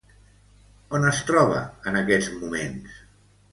[0.99, 1.61] On es troba
[1.93, 3.01] en aquests moments?